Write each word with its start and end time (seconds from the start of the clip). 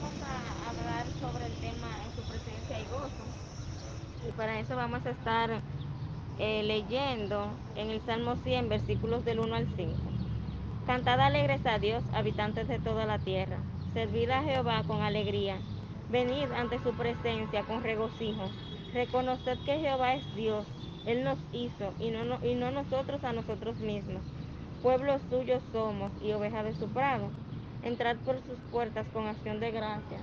vamos 0.00 0.14
a 0.22 0.70
hablar 0.70 1.06
sobre 1.20 1.46
el 1.46 1.52
tema 1.54 1.88
en 2.04 2.12
su 2.14 2.28
presencia 2.28 2.80
y 2.80 2.84
gozo. 2.84 3.24
Y 4.28 4.32
para 4.32 4.58
eso 4.58 4.76
vamos 4.76 5.04
a 5.06 5.10
estar 5.10 5.50
eh, 6.38 6.62
leyendo 6.64 7.48
en 7.76 7.90
el 7.90 8.00
Salmo 8.02 8.36
100, 8.36 8.68
versículos 8.68 9.24
del 9.24 9.40
1 9.40 9.54
al 9.54 9.66
5. 9.76 9.92
Cantad 10.86 11.20
alegres 11.20 11.64
a 11.66 11.78
Dios, 11.78 12.04
habitantes 12.12 12.68
de 12.68 12.78
toda 12.78 13.06
la 13.06 13.18
tierra. 13.18 13.58
Servid 13.92 14.30
a 14.30 14.42
Jehová 14.42 14.82
con 14.86 15.02
alegría. 15.02 15.58
Venid 16.10 16.52
ante 16.52 16.78
su 16.80 16.92
presencia 16.92 17.62
con 17.62 17.82
regocijo. 17.82 18.50
Reconoced 18.92 19.58
que 19.64 19.78
Jehová 19.78 20.14
es 20.14 20.34
Dios. 20.36 20.66
Él 21.06 21.24
nos 21.24 21.38
hizo 21.52 21.92
y 21.98 22.10
no, 22.10 22.70
nosotros 22.70 23.24
a 23.24 23.32
nosotros 23.32 23.76
mismos. 23.78 24.22
Pueblo 24.82 25.18
suyo 25.30 25.60
somos 25.72 26.12
y 26.22 26.32
oveja 26.32 26.62
de 26.62 26.74
su 26.74 26.88
prado. 26.88 27.30
Entrad 27.82 28.16
por 28.18 28.36
sus 28.36 28.58
puertas 28.70 29.06
con 29.12 29.26
acción 29.26 29.60
de 29.60 29.70
gracia, 29.70 30.18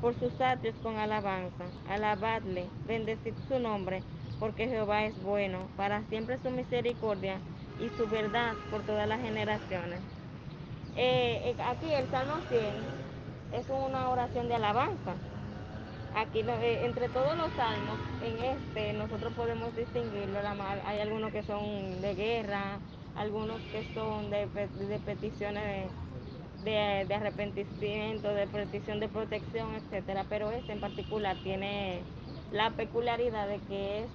por 0.00 0.14
sus 0.18 0.40
atrios 0.40 0.74
con 0.82 0.96
alabanza. 0.96 1.64
Alabadle, 1.88 2.66
bendecid 2.86 3.34
su 3.48 3.58
nombre, 3.58 4.02
porque 4.38 4.68
Jehová 4.68 5.04
es 5.04 5.22
bueno, 5.22 5.60
para 5.76 6.02
siempre 6.08 6.38
su 6.42 6.50
misericordia 6.50 7.38
y 7.80 7.88
su 7.96 8.06
verdad 8.08 8.54
por 8.70 8.82
todas 8.82 9.08
las 9.08 9.20
generaciones. 9.20 10.00
Eh, 10.96 11.54
eh, 11.56 11.62
aquí 11.62 11.92
el 11.92 12.08
Salmo 12.10 12.36
100 12.48 12.60
es 13.52 13.66
una 13.68 14.08
oración 14.08 14.48
de 14.48 14.54
alabanza. 14.54 15.14
Aquí 16.14 16.40
eh, 16.40 16.86
entre 16.86 17.10
todos 17.10 17.36
los 17.36 17.52
salmos, 17.52 17.98
en 18.22 18.42
este 18.42 18.94
nosotros 18.94 19.32
podemos 19.34 19.76
distinguirlo. 19.76 20.38
Hay 20.86 21.00
algunos 21.00 21.32
que 21.32 21.42
son 21.42 22.00
de 22.00 22.14
guerra, 22.14 22.78
algunos 23.14 23.60
que 23.72 23.92
son 23.92 24.30
de, 24.30 24.46
de 24.46 24.98
peticiones 25.00 25.62
de 25.62 26.05
de, 26.64 27.14
arrepentimiento, 27.14 28.28
de 28.28 28.46
petición 28.46 29.00
de 29.00 29.08
protección, 29.08 29.74
etcétera, 29.74 30.24
pero 30.28 30.50
este 30.50 30.72
en 30.72 30.80
particular 30.80 31.36
tiene 31.42 32.00
la 32.52 32.70
peculiaridad 32.70 33.48
de 33.48 33.58
que 33.68 34.00
es 34.00 34.06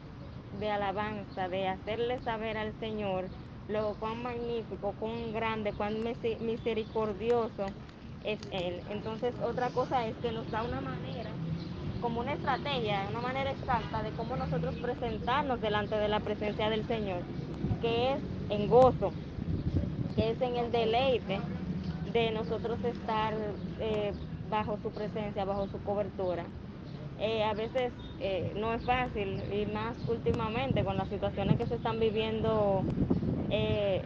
de 0.59 0.69
alabanza, 0.69 1.47
de 1.47 1.67
hacerle 1.67 2.19
saber 2.21 2.57
al 2.57 2.73
Señor 2.79 3.25
lo 3.67 3.95
cuán 3.99 4.21
magnífico, 4.21 4.93
cuán 4.99 5.31
grande, 5.33 5.71
cuán 5.73 5.95
misericordioso 6.41 7.65
es 8.23 8.39
Él. 8.51 8.81
Entonces, 8.89 9.33
otra 9.43 9.69
cosa 9.69 10.05
es 10.07 10.15
que 10.17 10.31
nos 10.31 10.49
da 10.51 10.63
una 10.63 10.81
manera, 10.81 11.29
como 12.01 12.19
una 12.19 12.33
estrategia, 12.33 13.07
una 13.09 13.21
manera 13.21 13.51
exacta 13.51 14.03
de 14.03 14.09
cómo 14.11 14.35
nosotros 14.35 14.75
presentarnos 14.75 15.61
delante 15.61 15.95
de 15.95 16.07
la 16.09 16.19
presencia 16.19 16.69
del 16.69 16.85
Señor, 16.85 17.21
que 17.81 18.13
es 18.13 18.19
en 18.49 18.67
gozo, 18.67 19.13
que 20.15 20.31
es 20.31 20.41
en 20.41 20.57
el 20.57 20.71
deleite 20.71 21.39
de 22.11 22.31
nosotros 22.31 22.77
estar 22.83 23.33
eh, 23.79 24.11
bajo 24.49 24.77
su 24.81 24.91
presencia, 24.91 25.45
bajo 25.45 25.67
su 25.67 25.81
cobertura. 25.83 26.43
Eh, 27.19 27.43
a 27.43 27.53
veces 27.53 27.93
eh, 28.19 28.51
no 28.55 28.73
es 28.73 28.83
fácil 28.85 29.41
y 29.53 29.65
más 29.67 29.95
últimamente 30.07 30.83
con 30.83 30.97
las 30.97 31.07
situaciones 31.07 31.57
que 31.57 31.67
se 31.67 31.75
están 31.75 31.99
viviendo 31.99 32.83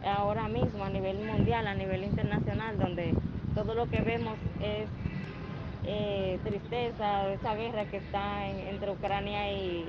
ahora 0.03 0.47
mismo 0.47 0.83
a 0.83 0.89
nivel 0.89 1.23
mundial, 1.23 1.67
a 1.67 1.75
nivel 1.75 2.03
internacional, 2.03 2.77
donde 2.79 3.13
todo 3.53 3.75
lo 3.75 3.87
que 3.89 4.01
vemos 4.01 4.33
es 4.59 4.87
tristeza, 6.43 7.31
esa 7.31 7.55
guerra 7.55 7.85
que 7.85 7.97
está 7.97 8.47
en, 8.47 8.67
entre 8.69 8.91
Ucrania 8.91 9.51
y, 9.51 9.85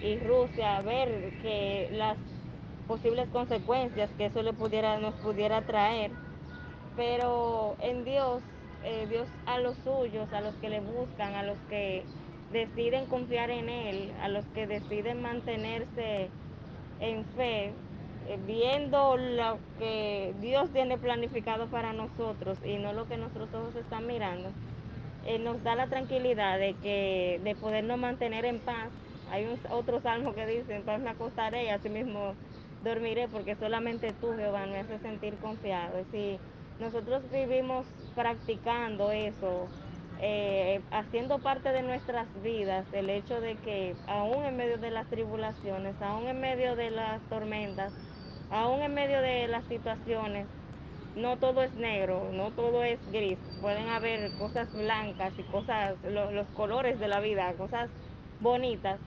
y 0.00 0.18
Rusia, 0.20 0.80
ver 0.82 1.32
que 1.42 1.88
las 1.92 2.16
posibles 2.86 3.28
consecuencias 3.30 4.10
que 4.16 4.26
eso 4.26 4.42
le 4.44 4.52
pudiera, 4.52 4.98
nos 4.98 5.14
pudiera 5.14 5.62
traer 5.62 6.12
pero 6.96 7.76
en 7.80 8.04
Dios, 8.04 8.42
eh, 8.84 9.06
Dios 9.08 9.28
a 9.46 9.58
los 9.58 9.76
suyos, 9.78 10.32
a 10.32 10.40
los 10.40 10.54
que 10.56 10.70
le 10.70 10.80
buscan, 10.80 11.34
a 11.34 11.42
los 11.42 11.56
que 11.68 12.04
deciden 12.52 13.06
confiar 13.06 13.50
en 13.50 13.68
Él, 13.68 14.12
a 14.20 14.28
los 14.28 14.44
que 14.46 14.66
deciden 14.66 15.22
mantenerse 15.22 16.28
en 17.00 17.24
fe, 17.36 17.72
eh, 18.28 18.38
viendo 18.46 19.16
lo 19.16 19.58
que 19.78 20.34
Dios 20.40 20.70
tiene 20.72 20.98
planificado 20.98 21.66
para 21.66 21.92
nosotros 21.92 22.58
y 22.64 22.76
no 22.76 22.92
lo 22.92 23.08
que 23.08 23.16
nuestros 23.16 23.52
ojos 23.54 23.74
están 23.74 24.06
mirando, 24.06 24.50
eh, 25.24 25.38
nos 25.38 25.62
da 25.62 25.74
la 25.74 25.86
tranquilidad 25.86 26.58
de 26.58 26.74
que 26.74 27.40
de 27.42 27.54
podernos 27.54 27.98
mantener 27.98 28.44
en 28.44 28.60
paz. 28.60 28.90
Hay 29.30 29.46
un, 29.46 29.58
otro 29.70 30.00
salmo 30.02 30.34
que 30.34 30.46
dice, 30.46 30.76
en 30.76 30.82
paz 30.82 31.00
me 31.00 31.10
acostaré 31.10 31.64
y 31.64 31.68
así 31.68 31.88
mismo 31.88 32.34
dormiré 32.84 33.28
porque 33.28 33.56
solamente 33.56 34.12
tú, 34.20 34.34
Jehová, 34.36 34.66
me 34.66 34.78
hace 34.78 34.98
sentir 34.98 35.34
confiado. 35.36 36.04
Si 36.10 36.38
nosotros 36.78 37.22
vivimos 37.30 37.86
practicando 38.14 39.10
eso, 39.10 39.68
eh, 40.20 40.80
haciendo 40.90 41.38
parte 41.38 41.70
de 41.72 41.82
nuestras 41.82 42.26
vidas, 42.42 42.86
el 42.92 43.10
hecho 43.10 43.40
de 43.40 43.56
que 43.56 43.94
aún 44.06 44.44
en 44.44 44.56
medio 44.56 44.78
de 44.78 44.90
las 44.90 45.06
tribulaciones, 45.08 45.94
aún 46.00 46.28
en 46.28 46.40
medio 46.40 46.76
de 46.76 46.90
las 46.90 47.20
tormentas, 47.28 47.92
aún 48.50 48.82
en 48.82 48.94
medio 48.94 49.20
de 49.20 49.48
las 49.48 49.64
situaciones, 49.64 50.46
no 51.16 51.36
todo 51.38 51.62
es 51.62 51.74
negro, 51.74 52.30
no 52.32 52.50
todo 52.52 52.84
es 52.84 52.98
gris, 53.10 53.38
pueden 53.60 53.88
haber 53.88 54.32
cosas 54.38 54.72
blancas 54.72 55.32
y 55.38 55.42
cosas, 55.44 55.94
lo, 56.04 56.30
los 56.30 56.46
colores 56.48 56.98
de 56.98 57.08
la 57.08 57.20
vida, 57.20 57.52
cosas 57.54 57.90
bonitas, 58.40 58.98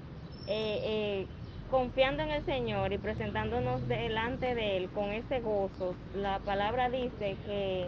eh, 0.48 0.80
eh, 0.84 1.28
confiando 1.70 2.24
en 2.24 2.32
el 2.32 2.46
Señor 2.46 2.94
y 2.94 2.98
presentándonos 2.98 3.88
delante 3.88 4.56
de 4.56 4.78
Él 4.78 4.90
con 4.90 5.12
ese 5.12 5.40
gozo. 5.40 5.96
La 6.16 6.40
palabra 6.40 6.90
dice 6.90 7.36
que 7.46 7.88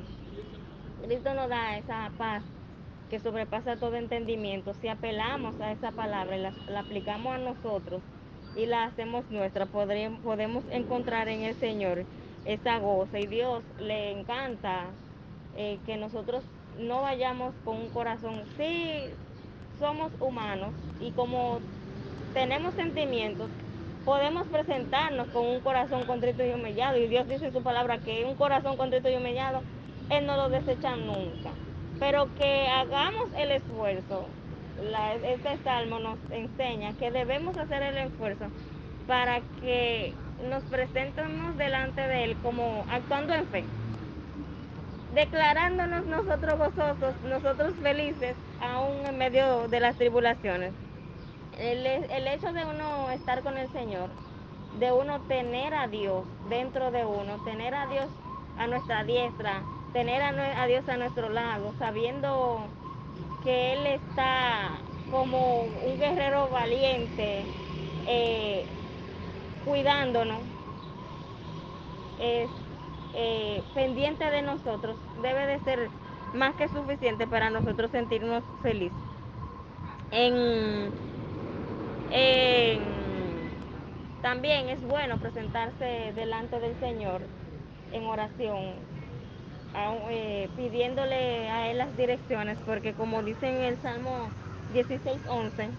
Cristo 1.05 1.33
nos 1.33 1.49
da 1.49 1.77
esa 1.77 2.11
paz 2.17 2.43
que 3.09 3.19
sobrepasa 3.19 3.77
todo 3.77 3.95
entendimiento. 3.95 4.73
Si 4.81 4.87
apelamos 4.87 5.59
a 5.61 5.71
esa 5.71 5.91
palabra 5.91 6.37
y 6.37 6.41
la, 6.41 6.79
aplicamos 6.79 7.35
a 7.35 7.37
nosotros 7.37 8.01
y 8.55 8.65
la 8.65 8.85
hacemos 8.85 9.29
nuestra, 9.29 9.65
podemos 9.67 10.63
encontrar 10.71 11.27
en 11.27 11.43
el 11.43 11.55
Señor 11.55 12.05
esa 12.45 12.79
goza. 12.79 13.19
Y 13.19 13.27
Dios 13.27 13.63
le 13.79 14.11
encanta 14.11 14.85
eh, 15.55 15.79
que 15.85 15.97
nosotros 15.97 16.43
no 16.79 17.01
vayamos 17.01 17.53
con 17.63 17.77
un 17.77 17.89
corazón. 17.89 18.41
Sí, 18.57 19.03
somos 19.79 20.11
humanos 20.19 20.73
y 20.99 21.11
como 21.11 21.59
tenemos 22.33 22.73
sentimientos, 22.73 23.49
podemos 24.07 24.47
presentarnos 24.47 25.27
con 25.33 25.45
un 25.45 25.59
corazón 25.59 26.05
contrito 26.05 26.41
y 26.41 26.53
humillado. 26.53 26.97
Y 26.97 27.07
Dios 27.07 27.27
dice 27.27 27.47
en 27.47 27.51
su 27.51 27.61
palabra 27.61 27.97
que 27.97 28.23
un 28.23 28.35
corazón 28.35 28.77
contrito 28.77 29.09
y 29.09 29.15
humillado, 29.15 29.61
Él 30.09 30.25
no 30.25 30.37
lo 30.37 30.47
desecha 30.47 30.95
nunca. 30.95 31.49
Pero 31.99 32.29
que 32.39 32.69
hagamos 32.69 33.27
el 33.37 33.51
esfuerzo. 33.51 34.25
Este 35.25 35.57
salmo 35.61 35.99
nos 35.99 36.17
enseña 36.31 36.93
que 36.93 37.11
debemos 37.11 37.57
hacer 37.57 37.83
el 37.83 37.97
esfuerzo 37.97 38.45
para 39.07 39.41
que 39.59 40.13
nos 40.49 40.63
presentemos 40.63 41.57
delante 41.57 41.99
de 41.99 42.23
Él 42.23 42.37
como 42.41 42.85
actuando 42.89 43.33
en 43.33 43.45
fe, 43.47 43.65
declarándonos 45.15 46.05
nosotros 46.05 46.57
gozosos, 46.57 47.13
nosotros 47.27 47.73
felices, 47.81 48.35
aún 48.61 49.05
en 49.05 49.17
medio 49.17 49.67
de 49.67 49.81
las 49.81 49.97
tribulaciones. 49.97 50.71
El, 51.59 51.85
el, 51.85 52.27
hecho 52.27 52.53
de 52.53 52.65
uno 52.65 53.09
estar 53.09 53.41
con 53.41 53.57
el 53.57 53.71
Señor, 53.71 54.09
de 54.79 54.91
uno 54.91 55.21
tener 55.21 55.73
a 55.73 55.87
Dios 55.87 56.23
dentro 56.49 56.91
de 56.91 57.03
uno, 57.05 57.43
tener 57.45 57.73
a 57.73 57.87
Dios 57.87 58.05
a 58.57 58.67
nuestra 58.67 59.03
diestra, 59.03 59.63
tener 59.93 60.21
a, 60.21 60.67
Dios 60.67 60.87
a 60.87 60.97
nuestro 60.97 61.29
lado, 61.29 61.73
sabiendo 61.79 62.59
que 63.43 63.73
Él 63.73 63.87
está 63.87 64.77
como 65.09 65.61
un 65.61 65.97
guerrero 65.97 66.49
valiente, 66.49 67.43
eh, 68.07 68.65
cuidándonos, 69.65 70.39
es 72.19 72.49
eh, 73.15 73.63
pendiente 73.73 74.29
de 74.29 74.41
nosotros, 74.41 74.95
debe 75.21 75.47
de 75.47 75.59
ser 75.61 75.89
más 76.33 76.55
que 76.55 76.67
suficiente 76.67 77.25
para 77.25 77.49
nosotros 77.49 77.89
sentirnos 77.91 78.43
felices. 78.61 78.97
En, 80.11 80.91
también 84.21 84.69
es 84.69 84.81
bueno 84.81 85.17
presentarse 85.17 86.11
delante 86.15 86.59
del 86.59 86.77
Señor 86.79 87.21
en 87.91 88.03
oración, 88.05 88.75
eh, 90.09 90.49
pidiéndole 90.55 91.49
a 91.49 91.69
Él 91.69 91.77
las 91.77 91.95
direcciones, 91.95 92.57
porque 92.65 92.93
como 92.93 93.23
dice 93.23 93.47
en 93.47 93.63
el 93.63 93.77
Salmo 93.81 94.29
16:11, 94.73 95.69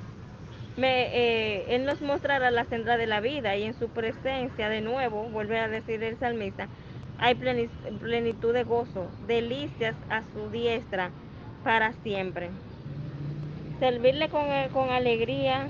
me, 0.76 1.08
eh, 1.12 1.74
Él 1.74 1.84
nos 1.84 2.00
mostrará 2.00 2.50
la 2.50 2.64
senda 2.64 2.96
de 2.96 3.06
la 3.06 3.20
vida 3.20 3.56
y 3.56 3.64
en 3.64 3.74
su 3.74 3.88
presencia, 3.88 4.68
de 4.68 4.80
nuevo, 4.80 5.24
vuelve 5.24 5.58
a 5.58 5.68
decir 5.68 6.02
el 6.02 6.18
salmista, 6.18 6.68
hay 7.18 7.34
plenitud 7.34 8.54
de 8.54 8.62
gozo, 8.62 9.10
delicias 9.26 9.96
a 10.08 10.22
su 10.32 10.50
diestra 10.50 11.10
para 11.64 11.92
siempre. 12.04 12.50
Servirle 13.80 14.28
con, 14.28 14.46
con 14.72 14.90
alegría. 14.90 15.68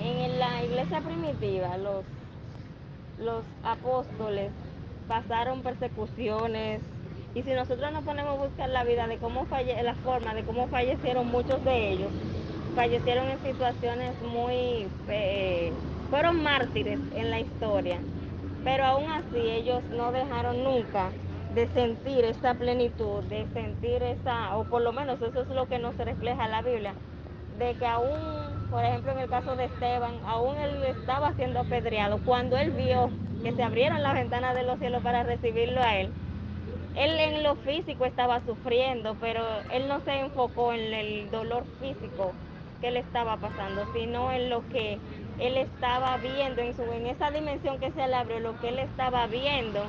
En 0.00 0.38
la 0.38 0.64
iglesia 0.64 1.02
primitiva, 1.02 1.78
los, 1.78 2.06
los 3.18 3.46
apóstoles 3.62 4.54
pasaron 5.06 5.62
persecuciones, 5.62 6.82
Y 7.34 7.44
si 7.44 7.52
nosotros 7.52 7.92
nos 7.92 8.04
ponemos 8.04 8.32
a 8.34 8.44
buscar 8.46 8.70
la 8.70 8.84
vida 8.84 9.08
de 9.08 9.20
cómo 9.20 9.46
falle 9.46 9.82
la 9.82 9.96
forma 9.96 10.34
de 10.34 10.44
cómo 10.44 10.68
fallecieron 10.68 11.28
muchos 11.28 11.62
de 11.64 11.90
ellos, 11.92 12.14
fallecieron 12.74 13.28
en 13.30 13.42
situaciones 13.42 14.20
muy 14.22 14.94
eh, 15.08 15.80
fueron 16.10 16.42
mártires 16.42 17.02
en 17.12 17.30
la 17.30 17.40
historia, 17.40 18.06
pero 18.64 18.84
aún 18.86 19.10
así 19.12 19.38
ellos 19.50 19.84
no 19.90 20.12
dejaron 20.12 20.64
nunca 20.64 21.16
de 21.48 21.68
sentir 21.70 22.24
esa 22.26 22.54
plenitud, 22.56 23.24
de 23.24 23.48
sentir 23.52 24.02
esa, 24.04 24.56
o 24.56 24.68
por 24.68 24.82
lo 24.82 24.92
menos 24.92 25.22
eso 25.22 25.42
es 25.42 25.48
lo 25.50 25.68
que 25.68 25.78
nos 25.80 25.96
refleja 25.98 26.48
la 26.48 26.62
Biblia, 26.62 26.98
de 27.60 27.74
que 27.74 27.86
aún, 27.86 28.68
por 28.70 28.84
ejemplo, 28.84 29.12
en 29.12 29.18
el 29.20 29.28
caso 29.28 29.54
de 29.54 29.66
Esteban, 29.66 30.14
aún 30.26 30.56
él 30.56 30.82
estaba 30.84 31.32
siendo 31.34 31.60
apedreado, 31.60 32.18
cuando 32.24 32.56
él 32.56 32.70
vio 32.70 33.10
que 33.44 33.52
se 33.52 33.62
abrieron 33.62 34.02
las 34.02 34.14
ventanas 34.14 34.54
de 34.54 34.64
los 34.64 34.78
cielos 34.78 35.02
para 35.02 35.22
recibirlo 35.22 35.80
a 35.80 35.96
él, 35.96 36.10
él 36.96 37.20
en 37.20 37.42
lo 37.42 37.54
físico 37.56 38.04
estaba 38.04 38.40
sufriendo, 38.46 39.14
pero 39.20 39.42
él 39.72 39.88
no 39.88 40.00
se 40.04 40.20
enfocó 40.20 40.72
en 40.72 40.92
el 40.92 41.30
dolor 41.30 41.64
físico 41.80 42.32
que 42.80 42.90
le 42.90 43.00
estaba 43.00 43.36
pasando, 43.36 43.84
sino 43.94 44.32
en 44.32 44.50
lo 44.50 44.66
que 44.70 44.98
él 45.38 45.56
estaba 45.58 46.16
viendo, 46.16 46.62
en, 46.62 46.74
su, 46.74 46.82
en 46.82 47.06
esa 47.06 47.30
dimensión 47.30 47.78
que 47.78 47.90
se 47.92 48.08
le 48.08 48.14
abrió, 48.14 48.40
lo 48.40 48.58
que 48.60 48.70
él 48.70 48.78
estaba 48.78 49.26
viendo, 49.26 49.82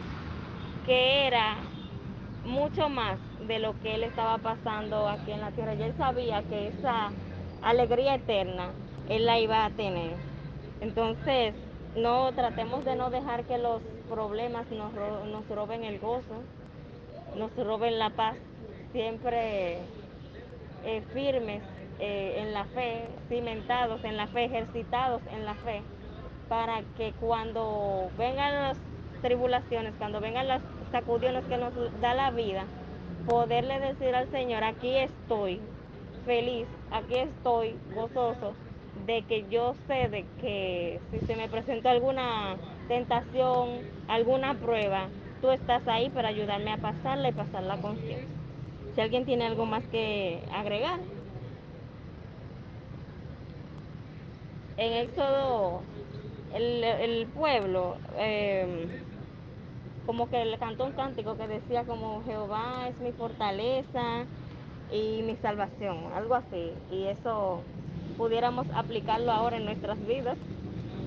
que 0.86 1.28
era 1.28 1.56
mucho 2.46 2.90
más 2.90 3.18
de 3.48 3.60
lo 3.60 3.74
que 3.82 3.96
él 3.96 4.04
estaba 4.04 4.38
pasando 4.38 5.08
aquí 5.08 5.32
en 5.32 5.42
la 5.42 5.52
tierra. 5.52 5.74
Y 5.74 5.84
él 5.84 5.94
sabía 5.98 6.42
que 6.44 6.68
esa 6.68 7.12
alegría 7.62 8.16
eterna 8.16 8.72
él 9.10 9.26
la 9.26 9.40
iba 9.40 9.66
a 9.66 9.70
tener. 9.72 10.12
Entonces, 10.80 11.54
no 11.96 12.32
tratemos 12.32 12.86
de 12.86 12.96
no 12.96 13.10
dejar 13.10 13.44
que 13.44 13.58
los 13.58 13.82
problemas 14.10 14.66
nos, 14.72 14.94
nos 14.94 15.48
roben 15.50 15.84
el 15.84 16.00
gozo, 16.00 16.44
nos 17.38 17.54
roben 17.56 18.00
la 18.00 18.12
paz, 18.12 18.36
siempre 18.92 19.80
eh, 20.86 21.02
firmes 21.14 21.62
eh, 22.00 22.36
en 22.40 22.54
la 22.54 22.66
fe, 22.66 23.08
cimentados 23.30 24.04
en 24.04 24.18
la 24.18 24.28
fe, 24.28 24.46
ejercitados 24.46 25.22
en 25.32 25.46
la 25.46 25.56
fe, 25.56 25.82
para 26.48 26.82
que 26.98 27.14
cuando 27.20 28.10
vengan 28.18 28.54
las 28.54 28.78
tribulaciones, 29.22 29.94
cuando 29.98 30.20
vengan 30.20 30.48
las 30.48 30.62
sacudones 30.92 31.44
que 31.46 31.58
nos 31.58 31.74
da 32.02 32.14
la 32.14 32.32
vida, 32.32 32.64
poderle 33.28 33.80
decir 33.80 34.16
al 34.16 34.30
Señor, 34.32 34.64
aquí 34.64 34.98
estoy 34.98 35.62
feliz, 36.26 36.68
aquí 36.92 37.16
estoy 37.16 37.76
gozoso 37.96 38.54
de 39.06 39.24
que 39.24 39.46
yo 39.50 39.74
sé 39.88 40.10
de 40.10 40.26
que 40.40 41.00
si 41.12 41.20
se 41.26 41.36
me 41.36 41.48
presenta 41.48 41.92
alguna 41.92 42.56
tentación, 42.88 43.80
alguna 44.08 44.54
prueba, 44.56 45.08
tú 45.42 45.50
estás 45.52 45.88
ahí 45.88 46.10
para 46.10 46.30
ayudarme 46.30 46.72
a 46.72 46.78
pasarla 46.78 47.30
y 47.30 47.34
pasarla 47.34 47.78
con 47.78 47.98
ciencia. 47.98 48.28
Si 48.96 49.02
alguien 49.02 49.26
tiene 49.26 49.46
algo 49.46 49.66
más 49.66 49.84
que 49.86 50.40
agregar. 50.54 51.00
En 54.78 54.94
Éxodo, 54.94 55.82
el, 56.56 56.84
el 56.84 57.28
pueblo, 57.28 57.96
eh, 58.18 58.88
como 60.06 60.30
que 60.30 60.44
le 60.44 60.58
cantó 60.58 60.86
un 60.86 60.92
cántico 60.92 61.38
que 61.38 61.48
decía 61.48 61.84
como 61.84 62.24
Jehová 62.26 62.88
es 62.90 63.00
mi 63.00 63.12
fortaleza 63.12 64.26
y 64.92 65.22
mi 65.24 65.36
salvación, 65.38 65.98
algo 66.16 66.36
así. 66.36 66.72
Y 66.92 67.04
eso 67.06 67.62
pudiéramos 68.18 68.68
aplicarlo 68.76 69.32
ahora 69.32 69.58
en 69.58 69.66
nuestras 69.66 69.98
vidas, 70.06 70.38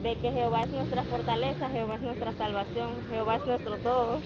de 0.02 0.16
que 0.16 0.32
Jehová 0.32 0.62
es 0.62 0.70
nuestra 0.70 1.02
fortaleza, 1.04 1.70
Jehová 1.70 1.94
es 1.94 2.02
nuestra 2.02 2.32
salvación, 2.32 2.90
Jehová 3.10 3.36
es 3.36 3.46
nuestro 3.46 3.76
todo, 3.78 4.18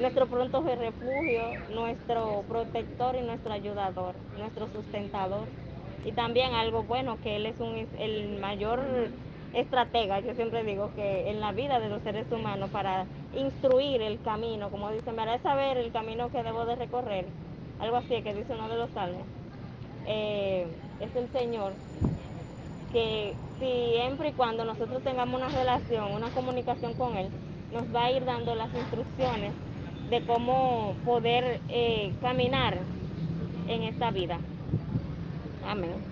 nuestro 0.00 0.26
pronto 0.26 0.62
refugio, 0.62 1.42
nuestro 1.74 2.42
protector 2.48 3.16
y 3.16 3.22
nuestro 3.22 3.52
ayudador, 3.52 4.14
nuestro 4.38 4.68
sustentador. 4.68 5.46
Y 6.04 6.12
también 6.12 6.54
algo 6.54 6.84
bueno, 6.84 7.18
que 7.22 7.36
Él 7.36 7.46
es 7.46 7.60
un, 7.60 7.86
el 7.98 8.38
mayor 8.40 8.80
estratega, 9.52 10.20
yo 10.20 10.34
siempre 10.34 10.62
digo 10.62 10.90
que 10.94 11.28
en 11.28 11.40
la 11.40 11.52
vida 11.52 11.80
de 11.80 11.88
los 11.88 12.02
seres 12.02 12.30
humanos 12.30 12.70
para 12.70 13.04
instruir 13.34 14.00
el 14.00 14.20
camino, 14.22 14.70
como 14.70 14.90
dice, 14.90 15.12
me 15.12 15.22
hará 15.22 15.38
saber 15.40 15.76
el 15.76 15.90
camino 15.92 16.30
que 16.30 16.42
debo 16.42 16.64
de 16.64 16.76
recorrer, 16.76 17.26
algo 17.80 17.96
así 17.96 18.22
que 18.22 18.34
dice 18.34 18.52
uno 18.54 18.68
de 18.68 18.76
los 18.76 18.90
salmos, 18.90 19.22
eh, 20.06 20.66
es 21.00 21.16
el 21.16 21.28
Señor 21.32 21.72
que 22.92 23.34
siempre 23.58 24.30
y 24.30 24.32
cuando 24.32 24.64
nosotros 24.64 25.02
tengamos 25.02 25.40
una 25.40 25.48
relación, 25.48 26.12
una 26.12 26.28
comunicación 26.30 26.94
con 26.94 27.16
Él, 27.16 27.28
nos 27.72 27.84
va 27.94 28.06
a 28.06 28.10
ir 28.10 28.24
dando 28.24 28.54
las 28.54 28.68
instrucciones 28.74 29.52
de 30.10 30.26
cómo 30.26 30.94
poder 31.04 31.60
eh, 31.68 32.12
caminar 32.20 32.78
en 33.68 33.82
esta 33.84 34.10
vida. 34.10 34.38
Amén. 35.66 36.09